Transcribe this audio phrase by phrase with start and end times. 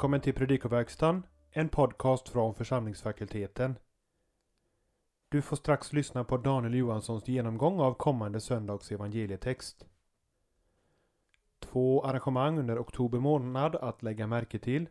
[0.00, 3.78] Välkommen till Predikoverkstan, en podcast från församlingsfakulteten.
[5.28, 9.86] Du får strax lyssna på Daniel Johanssons genomgång av kommande söndags evangelietext.
[11.58, 14.88] Två arrangemang under oktober månad att lägga märke till.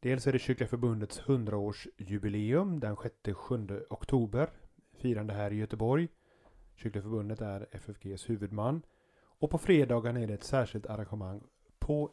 [0.00, 4.50] Dels är det Kyrkliga Förbundets 100-årsjubileum den 6-7 oktober.
[4.92, 6.08] Firande här i Göteborg.
[6.74, 8.82] Kyrkliga Förbundet är FFGs huvudman.
[9.22, 11.42] Och på fredagen är det ett särskilt arrangemang
[11.78, 12.10] på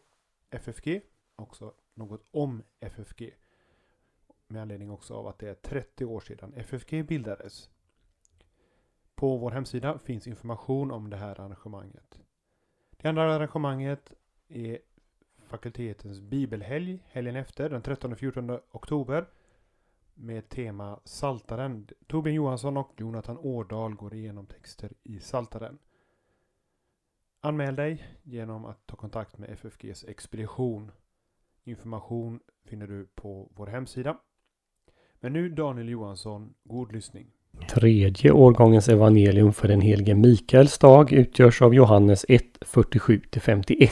[0.50, 1.02] FFG
[1.38, 3.34] också något om FFG.
[4.48, 7.70] Med anledning också av att det är 30 år sedan FFG bildades.
[9.16, 12.20] På vår hemsida finns information om det här arrangemanget.
[12.98, 14.14] Det andra arrangemanget
[14.48, 14.80] är
[15.38, 19.26] fakultetens bibelhelg helgen efter den 13-14 oktober
[20.14, 21.88] med tema Saltaren.
[22.08, 25.78] Torbjörn Johansson och Jonathan Årdal går igenom texter i Saltaren.
[27.42, 30.92] Anmäl dig genom att ta kontakt med FFGs expedition
[31.68, 34.18] Information finner du på vår hemsida.
[35.20, 37.28] Men nu Daniel Johansson, god lyssning.
[37.70, 43.90] Tredje årgångens evangelium för den helige Mikaels dag utgörs av Johannes 1, 47-51.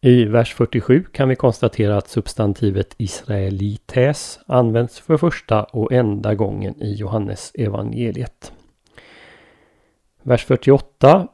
[0.00, 6.82] I vers 47 kan vi konstatera att substantivet Israelites används för första och enda gången
[6.82, 8.52] i Johannes evangeliet.
[10.22, 11.28] Vers 48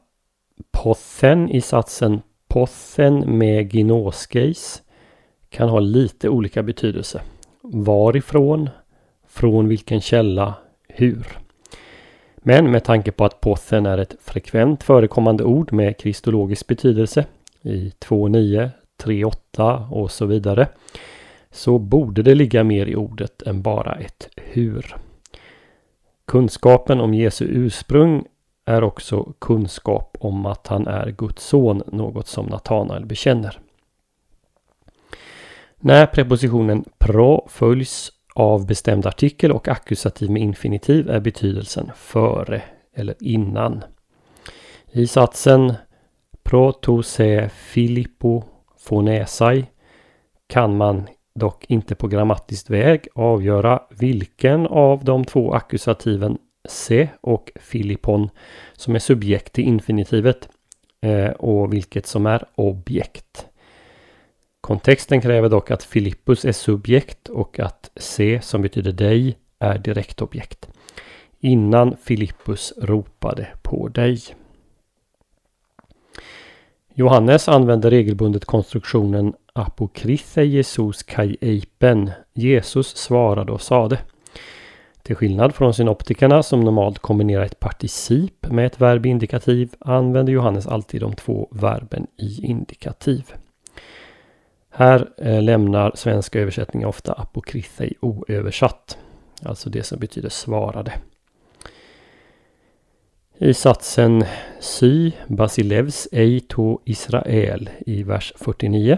[0.71, 4.81] Pothen i satsen Pothen med ginoskeis
[5.49, 7.21] kan ha lite olika betydelse.
[7.61, 8.69] Varifrån,
[9.27, 10.53] från vilken källa,
[10.87, 11.27] hur.
[12.37, 17.25] Men med tanke på att pothen är ett frekvent förekommande ord med kristologisk betydelse
[17.61, 18.69] i 2.9,
[19.03, 20.67] 3.8 och så vidare
[21.51, 24.95] så borde det ligga mer i ordet än bara ett hur.
[26.25, 28.25] Kunskapen om Jesu ursprung
[28.69, 33.59] är också kunskap om att han är Guds son, något som Natanael bekänner.
[35.77, 42.61] När prepositionen pro följs av bestämd artikel och ackusativ med infinitiv är betydelsen före
[42.93, 43.83] eller innan.
[44.91, 45.73] I satsen
[46.43, 48.43] pro to se Filippo
[48.77, 49.65] fonesai
[50.47, 56.37] kan man dock inte på grammatisk väg avgöra vilken av de två ackusativen
[56.69, 58.29] se och filipon
[58.73, 60.49] som är subjekt till infinitivet
[61.01, 63.45] eh, och vilket som är objekt.
[64.61, 70.69] Kontexten kräver dock att Filippus är subjekt och att se som betyder dig är direktobjekt.
[71.39, 74.21] Innan Filippus ropade på dig.
[76.93, 82.11] Johannes använder regelbundet konstruktionen apokrithe Jesus kai eipen.
[82.33, 83.99] Jesus svarade och sade.
[85.09, 90.33] Till skillnad från synoptikerna som normalt kombinerar ett particip med ett verb i indikativ använder
[90.33, 93.33] Johannes alltid de två verben i indikativ.
[94.69, 98.97] Här eh, lämnar svenska översättningar ofta apokrythei oöversatt.
[99.43, 100.93] Alltså det som betyder svarade.
[103.37, 104.25] I satsen
[104.59, 108.97] Sy basilevs ej to Israel i vers 49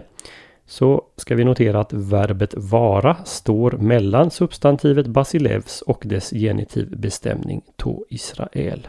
[0.71, 8.05] så ska vi notera att verbet vara står mellan substantivet basilevs och dess genitivbestämning to
[8.09, 8.87] Israel.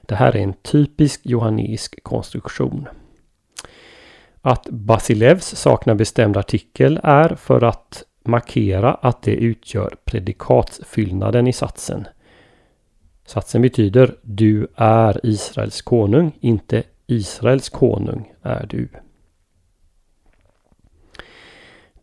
[0.00, 2.88] Det här är en typisk johanneisk konstruktion.
[4.40, 12.06] Att basilevs saknar bestämd artikel är för att markera att det utgör predikatsfyllnaden i satsen.
[13.26, 18.88] Satsen betyder Du är Israels konung, inte Israels konung är du.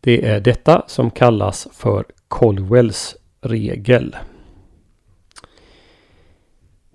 [0.00, 4.16] Det är detta som kallas för Colwells regel.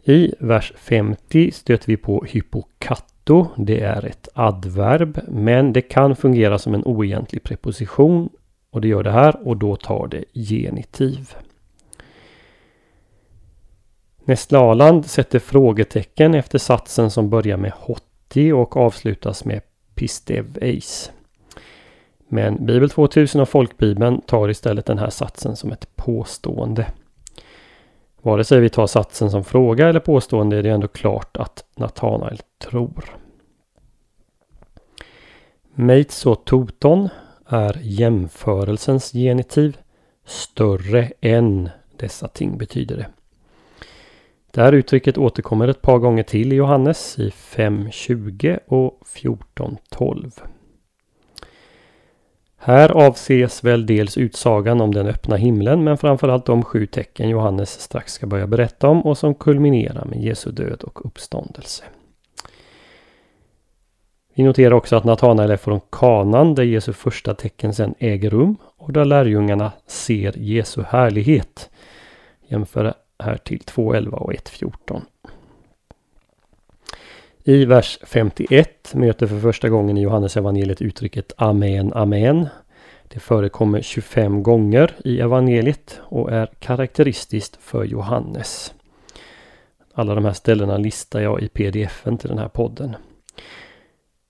[0.04, 3.48] I vers 50 stöter vi på hypokatto.
[3.58, 8.30] Det är ett adverb men det kan fungera som en oegentlig preposition
[8.70, 11.36] och det gör det här och då tar det genitiv.
[14.26, 19.62] Nestle Aland sätter frågetecken efter satsen som börjar med hotti och avslutas med
[19.96, 21.12] pistev eis.
[22.28, 26.88] Men Bibel 2000 och Folkbibeln tar istället den här satsen som ett påstående.
[28.22, 32.40] Vare sig vi tar satsen som fråga eller påstående är det ändå klart att Natanael
[32.58, 33.18] tror.
[35.76, 37.10] Meitso toton
[37.48, 39.78] är jämförelsens genitiv.
[40.26, 43.08] Större än dessa ting betyder det.
[44.52, 50.32] Det här uttrycket återkommer ett par gånger till i Johannes i 5.20 och 14.12.
[52.68, 57.70] Här avses väl dels utsagan om den öppna himlen men framförallt de sju tecken Johannes
[57.70, 61.84] strax ska börja berätta om och som kulminerar med Jesu död och uppståndelse.
[64.36, 68.58] Vi noterar också att Natanael är från Kanan där Jesu första tecken sedan äger rum
[68.78, 71.70] och där lärjungarna ser Jesu härlighet.
[72.48, 75.02] Jämför här till 2.11 och 1.14.
[77.48, 82.48] I vers 51 möter för första gången i Johannes evangeliet uttrycket Amen, Amen.
[83.08, 88.74] Det förekommer 25 gånger i evangeliet och är karaktäristiskt för Johannes.
[89.94, 92.96] Alla de här ställena listar jag i pdfen till den här podden.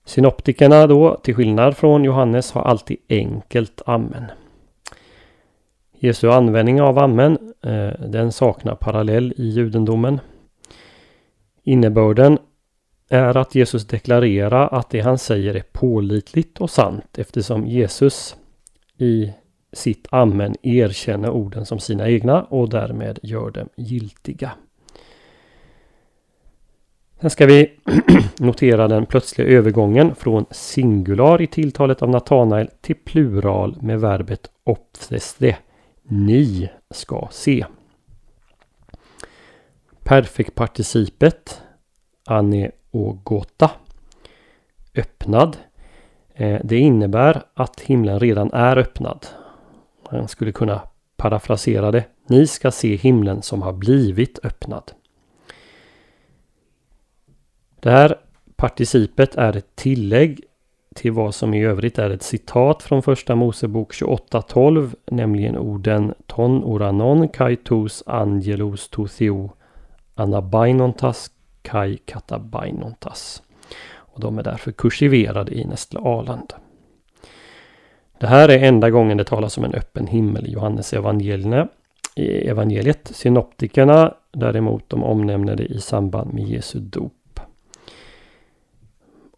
[0.04, 4.24] Synoptikerna då, till skillnad från Johannes, har alltid enkelt amen.
[5.98, 10.20] Jesu användning av amen, eh, den saknar parallell i judendomen.
[11.62, 12.38] Innebörden
[13.08, 18.36] är att Jesus deklarerar att det han säger är pålitligt och sant eftersom Jesus
[18.98, 19.32] i
[19.72, 24.52] sitt amen erkänner orden som sina egna och därmed gör dem giltiga.
[27.20, 27.72] Sen ska vi
[28.38, 35.56] notera den plötsliga övergången från singular i tilltalet av Natanael till plural med verbet opfeste.
[36.02, 37.66] Ni ska se.
[40.04, 41.62] Perfektparticipet
[42.92, 43.70] aneogota
[44.94, 45.56] öppnad.
[46.34, 49.26] Eh, det innebär att himlen redan är öppnad.
[50.12, 50.82] Man skulle kunna
[51.16, 52.04] parafrasera det.
[52.26, 54.92] Ni ska se himlen som har blivit öppnad.
[57.80, 58.18] Det här
[58.56, 60.40] participet är ett tillägg
[60.94, 66.64] till vad som i övrigt är ett citat från första Mosebok 28.12, nämligen orden Ton
[66.64, 69.50] oranon kaitos angelos totheo
[70.14, 71.30] anabainontas
[71.66, 73.42] kai katabainontas.
[73.96, 76.52] Och de är därför kursiverade i Nestle Arland.
[78.18, 81.68] Det här är enda gången det talas om en öppen himmel i Johannes evangelierna.
[82.14, 83.10] I evangeliet.
[83.14, 87.40] Synoptikerna däremot de omnämner det i samband med Jesu dop.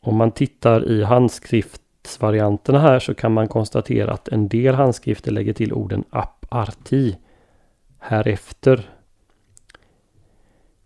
[0.00, 5.52] Om man tittar i handskriftsvarianterna här så kan man konstatera att en del handskrifter lägger
[5.52, 7.16] till orden aparti
[7.98, 8.90] härefter.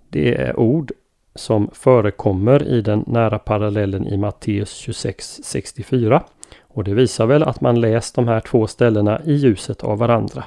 [0.09, 0.93] Det är ord
[1.35, 6.21] som förekommer i den nära parallellen i Matteus 26.64.
[6.61, 10.45] Och det visar väl att man läst de här två ställena i ljuset av varandra.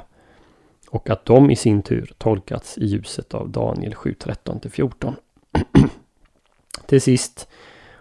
[0.89, 5.13] Och att de i sin tur tolkats i ljuset av Daniel 7.13-14.
[6.85, 7.47] Till sist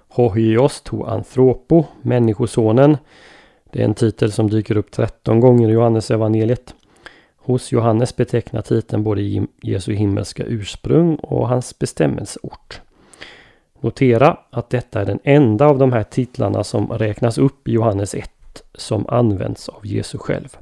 [0.09, 2.97] Hohios to anthropo, Människosonen.
[3.71, 6.75] Det är en titel som dyker upp 13 gånger i Johannes evangeliet.
[7.46, 12.81] Hos Johannes betecknar titeln både Jesu himmelska ursprung och hans bestämmelseort.
[13.81, 18.14] Notera att detta är den enda av de här titlarna som räknas upp i Johannes
[18.14, 18.31] 1
[18.75, 20.56] som används av Jesus själv.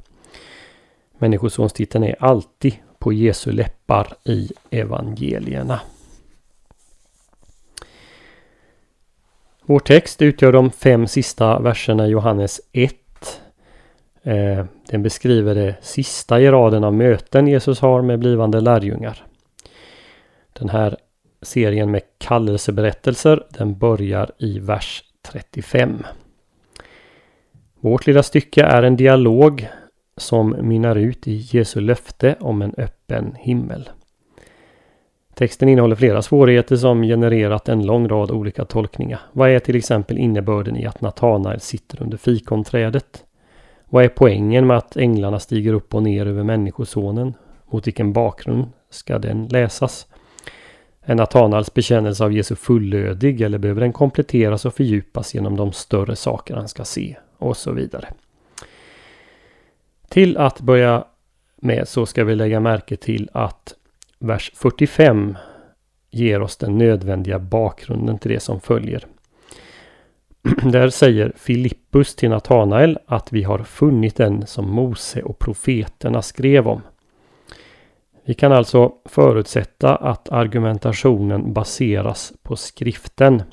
[1.17, 5.79] Människosonstiteln är alltid på Jesu läppar i evangelierna.
[9.65, 12.95] Vår text utgör de fem sista verserna i Johannes 1.
[14.23, 19.25] Eh, den beskriver det sista i raden av möten Jesus har med blivande lärjungar.
[20.53, 20.97] Den här
[21.41, 26.03] serien med kallelseberättelser den börjar i vers 35.
[27.79, 29.67] Vårt lilla stycke är en dialog
[30.17, 33.89] som mynnar ut i Jesu löfte om en öppen himmel.
[35.33, 39.19] Texten innehåller flera svårigheter som genererat en lång rad olika tolkningar.
[39.31, 43.23] Vad är till exempel innebörden i att Natanael sitter under fikonträdet?
[43.93, 47.33] Vad är poängen med att änglarna stiger upp och ner över Människosonen?
[47.65, 50.07] Mot vilken bakgrund ska den läsas?
[51.01, 56.15] Är Natanaels bekännelse av Jesu fullödig eller behöver den kompletteras och fördjupas genom de större
[56.15, 57.15] saker han ska se?
[57.37, 58.07] Och så vidare.
[60.09, 61.05] Till att börja
[61.55, 63.73] med så ska vi lägga märke till att
[64.19, 65.37] vers 45
[66.11, 69.05] ger oss den nödvändiga bakgrunden till det som följer.
[70.63, 76.67] Där säger Filippus till Natanael att vi har funnit den som Mose och profeterna skrev
[76.67, 76.81] om.
[78.25, 83.43] Vi kan alltså förutsätta att argumentationen baseras på skriften.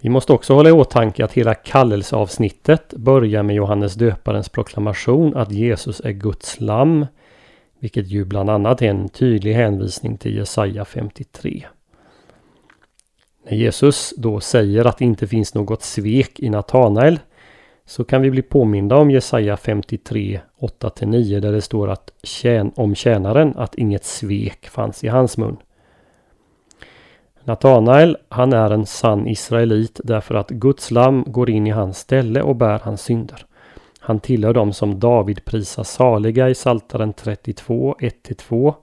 [0.00, 5.52] Vi måste också hålla i åtanke att hela kallelseavsnittet börjar med Johannes döparens proklamation att
[5.52, 7.06] Jesus är Guds lamm
[7.80, 11.66] vilket ju bland annat är en tydlig hänvisning till Jesaja 53.
[13.50, 17.18] När Jesus då säger att det inte finns något svek i Natanael
[17.86, 22.94] så kan vi bli påminda om Jesaja 53 8-9 där det står att tjän om
[22.94, 25.56] tjänaren att inget svek fanns i hans mun.
[27.44, 32.42] Natanael, han är en sann israelit därför att Guds lam går in i hans ställe
[32.42, 33.46] och bär hans synder.
[33.98, 38.74] Han tillhör dem som David prisar saliga i Saltaren 32, 1-2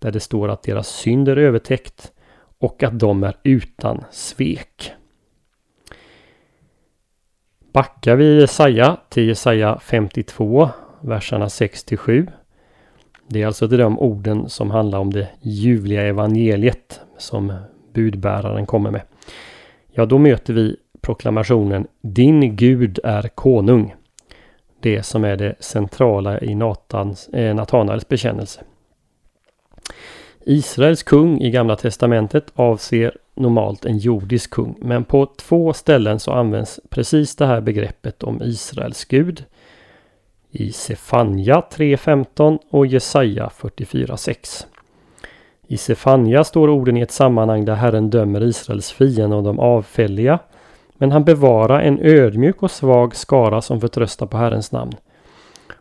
[0.00, 2.12] där det står att deras synder är övertäckt
[2.60, 4.92] och att de är utan svek.
[7.72, 10.68] Backar vi Jesaja till Jesaja 52,
[11.00, 12.28] verserna 6-7.
[13.26, 17.52] Det är alltså till de orden som handlar om det ljuvliga evangeliet som
[17.94, 19.02] budbäraren kommer med.
[19.90, 23.94] Ja, då möter vi proklamationen Din Gud är konung.
[24.80, 28.60] Det som är det centrala i Natans, eh, Natanaels bekännelse.
[30.50, 34.74] Israels kung i Gamla Testamentet avser normalt en jordisk kung.
[34.78, 39.44] Men på två ställen så används precis det här begreppet om Israels Gud.
[40.50, 44.66] I Sefanja 3.15 och Jesaja 44.6.
[45.66, 50.38] I Sefanja står orden i ett sammanhang där Herren dömer Israels fiender och de avfälliga.
[50.94, 54.92] Men han bevarar en ödmjuk och svag skara som förtröstar på Herrens namn.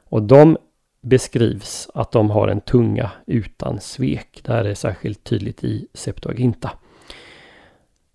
[0.09, 0.57] Och de
[1.01, 4.41] beskrivs att de har en tunga utan svek.
[4.43, 6.71] Det här är särskilt tydligt i Septuaginta.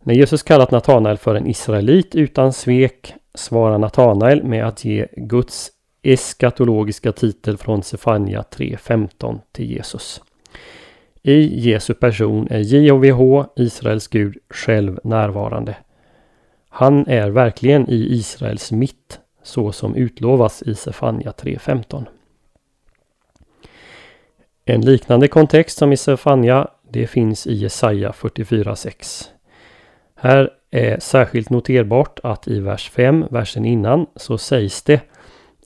[0.02, 5.70] När Jesus kallat Natanael för en israelit utan svek svarar Natanael med att ge Guds
[6.02, 10.22] eskatologiska titel från Sefania 3.15 till Jesus.
[11.22, 15.76] I Jesu person är JHVH, Israels Gud, själv närvarande.
[16.68, 22.06] Han är verkligen i Israels mitt, så som utlovas i Sefania 3.15.
[24.64, 29.24] En liknande kontext som i Sefania, det finns i Jesaja 44.6.
[30.14, 35.00] Här är särskilt noterbart att i vers 5, versen innan, så sägs det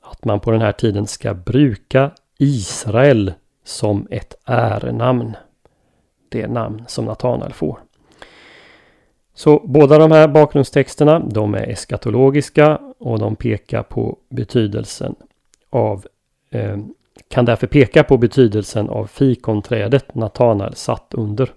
[0.03, 3.33] att man på den här tiden ska bruka Israel
[3.65, 5.37] som ett ärenamn.
[6.29, 7.79] Det namn som Natanael får.
[9.35, 15.15] Så båda de här bakgrundstexterna de är eskatologiska och de pekar på betydelsen
[15.71, 16.07] av
[16.51, 16.77] eh,
[17.29, 21.53] kan därför peka på betydelsen av fikonträdet Natanael satt under.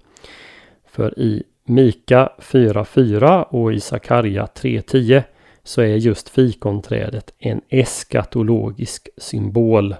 [0.85, 5.23] För i Mika 4.4 och i Sakarja 3.10
[5.63, 9.95] så är just fikonträdet en eskatologisk symbol.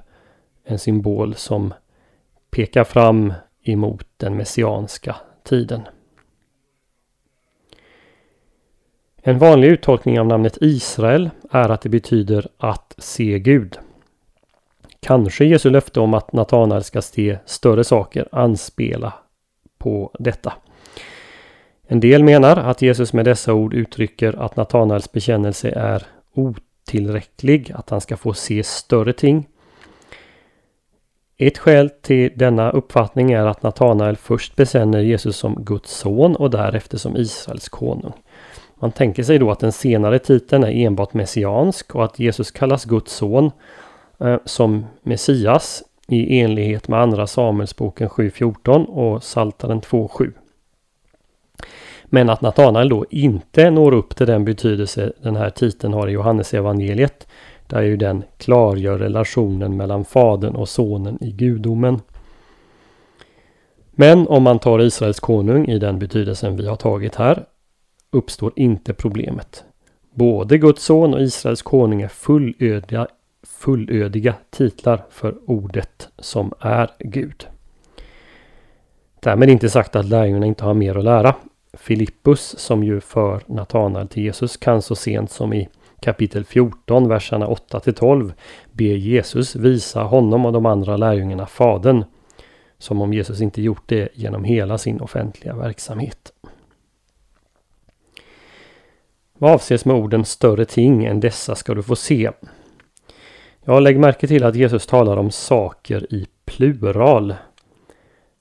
[0.63, 1.73] En symbol som
[2.51, 5.81] pekar fram emot den messianska tiden.
[9.21, 13.79] En vanlig uttolkning av namnet Israel är att det betyder att se Gud.
[14.99, 19.13] Kanske Jesu löfte om att Natanael ska se större saker anspela
[19.77, 20.53] på detta.
[21.87, 26.03] En del menar att Jesus med dessa ord uttrycker att Natanaels bekännelse är
[26.33, 29.47] otillräcklig, att han ska få se större ting.
[31.37, 36.49] Ett skäl till denna uppfattning är att Natanael först bekänner Jesus som Guds son och
[36.49, 38.13] därefter som Israels konung.
[38.75, 42.85] Man tänker sig då att den senare titeln är enbart messiansk och att Jesus kallas
[42.85, 43.51] Guds son
[44.19, 50.31] Eh, som Messias i enlighet med andra Samuelsboken 7.14 och Saltaren 2.7.
[52.05, 56.11] Men att Natanael då inte når upp till den betydelse den här titeln har i
[56.11, 57.27] Johannes evangeliet.
[57.67, 62.01] Där ju den klargör relationen mellan fadern och sonen i gudomen.
[63.91, 67.45] Men om man tar Israels konung i den betydelsen vi har tagit här
[68.11, 69.63] uppstår inte problemet.
[70.13, 73.07] Både Guds son och Israels konung är fullödiga,
[73.43, 77.47] fullödiga titlar för ordet som är Gud.
[79.19, 81.35] Därmed inte sagt att lärjungarna inte har mer att lära.
[81.73, 85.69] Filippus som ju för Natanael till Jesus kan så sent som i
[86.01, 88.33] kapitel 14, verserna 8 till 12
[88.71, 92.03] be Jesus visa honom och de andra lärjungarna Fadern.
[92.77, 96.33] Som om Jesus inte gjort det genom hela sin offentliga verksamhet.
[99.37, 102.31] Vad avses med orden större ting än dessa ska du få se?
[103.69, 107.35] Ja, lägg märke till att Jesus talar om saker i plural.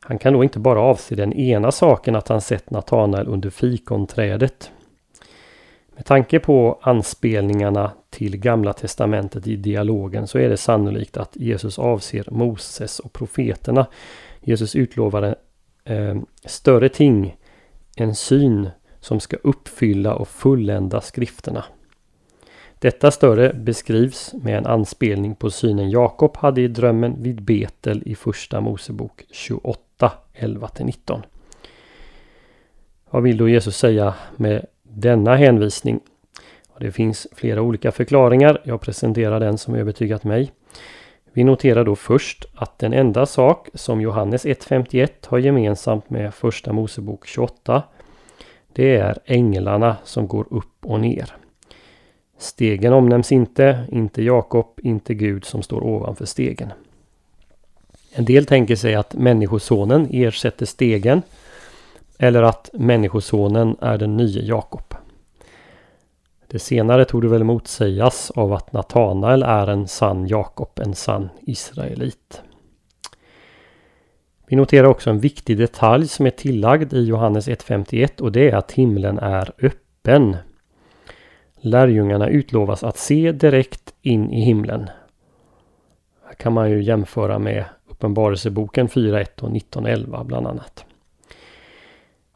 [0.00, 4.70] Han kan då inte bara avse den ena saken att han sett Natanael under fikonträdet.
[5.96, 11.78] Med tanke på anspelningarna till Gamla Testamentet i dialogen så är det sannolikt att Jesus
[11.78, 13.86] avser Moses och profeterna.
[14.40, 15.34] Jesus utlovade
[15.84, 17.36] eh, större ting,
[17.96, 18.70] en syn
[19.00, 21.64] som ska uppfylla och fullända skrifterna.
[22.80, 28.14] Detta större beskrivs med en anspelning på synen Jakob hade i drömmen vid Betel i
[28.14, 31.22] Första Mosebok 28, 11-19.
[33.10, 36.00] Vad vill då Jesus säga med denna hänvisning?
[36.80, 38.60] Det finns flera olika förklaringar.
[38.64, 40.52] Jag presenterar den som övertygat mig.
[41.32, 46.72] Vi noterar då först att den enda sak som Johannes 1.51 har gemensamt med Första
[46.72, 47.82] Mosebok 28
[48.72, 51.36] det är änglarna som går upp och ner.
[52.38, 56.72] Stegen omnämns inte, inte Jakob, inte Gud som står ovanför stegen.
[58.12, 61.22] En del tänker sig att Människosonen ersätter stegen
[62.18, 64.94] eller att Människosonen är den nya Jakob.
[66.46, 71.28] Det senare tog det väl motsägas av att Natanael är en sann Jakob, en sann
[71.40, 72.42] Israelit.
[74.46, 78.56] Vi noterar också en viktig detalj som är tillagd i Johannes 1.51 och det är
[78.56, 80.36] att himlen är öppen.
[81.60, 84.90] Lärjungarna utlovas att se direkt in i himlen.
[86.26, 90.84] Här kan man ju jämföra med Uppenbarelseboken 4.1 och 19.11 bland annat.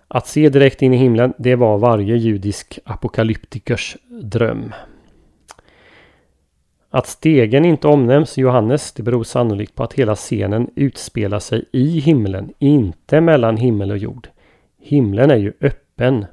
[0.09, 4.73] Att se direkt in i himlen, det var varje judisk apokalyptikers dröm.
[6.91, 11.65] Att stegen inte omnämns i Johannes, det beror sannolikt på att hela scenen utspelar sig
[11.73, 14.29] i himlen, inte mellan himmel och jord.
[14.81, 16.27] Himlen är ju öppen.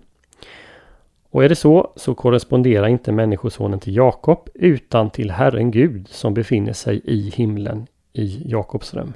[1.31, 6.33] Och är det så, så korresponderar inte Människosonen till Jakob utan till Herren Gud som
[6.33, 9.13] befinner sig i himlen i Jakobs rum.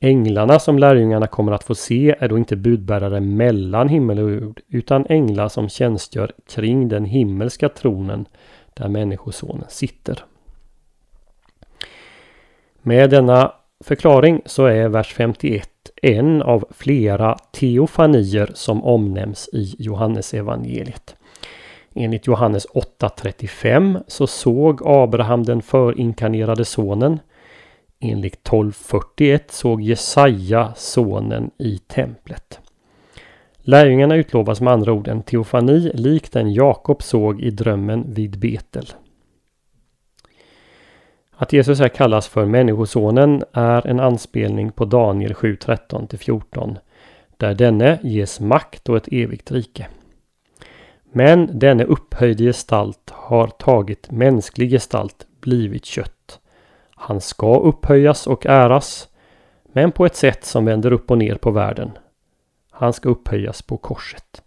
[0.00, 4.60] Änglarna som lärjungarna kommer att få se är då inte budbärare mellan himmel och jord
[4.68, 8.26] utan änglar som tjänstgör kring den himmelska tronen
[8.74, 10.24] där Människosonen sitter.
[12.82, 13.52] Med denna
[13.84, 15.70] förklaring så är vers 51
[16.02, 21.16] en av flera teofanier som omnämns i Johannesevangeliet.
[21.94, 27.18] Enligt Johannes 8.35 så såg Abraham den förinkarnerade sonen.
[28.00, 32.60] Enligt 12.41 såg Jesaja sonen i templet.
[33.62, 38.86] Lärjungarna utlovas med andra ord en teofani lik den Jakob såg i drömmen vid Betel.
[41.40, 46.76] Att Jesus här kallas för Människosonen är en anspelning på Daniel 7.13-14
[47.36, 49.86] där denne ges makt och ett evigt rike.
[51.12, 56.40] Men denne upphöjde gestalt har tagit mänsklig gestalt, blivit kött.
[56.94, 59.08] Han ska upphöjas och äras,
[59.72, 61.90] men på ett sätt som vänder upp och ner på världen.
[62.70, 64.42] Han ska upphöjas på korset.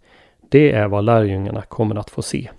[0.48, 2.50] Det är vad lärjungarna kommer att få se.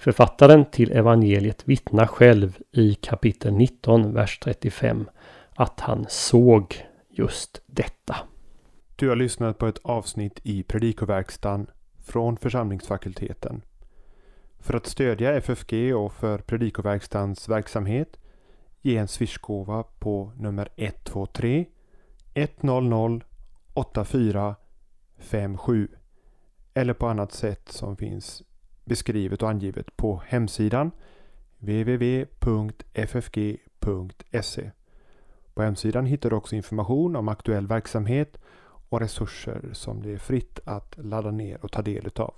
[0.00, 5.08] Författaren till evangeliet vittnar själv i kapitel 19, vers 35
[5.54, 8.16] att han såg just detta.
[8.96, 11.66] Du har lyssnat på ett avsnitt i Predikoverkstan
[12.04, 13.62] från församlingsfakulteten.
[14.58, 18.18] För att stödja FFG och för Predikoverkstans verksamhet
[18.80, 21.66] ge en swishgåva på nummer 123
[22.34, 23.20] 100
[23.74, 24.56] 84
[25.18, 25.88] 57
[26.74, 28.42] eller på annat sätt som finns
[28.90, 30.90] beskrivet och angivet på hemsidan
[31.58, 32.30] www.ffg.se.
[35.54, 38.38] På hemsidan hittar du också information om aktuell verksamhet
[38.88, 42.34] och resurser som det är fritt att ladda ner och ta del utav.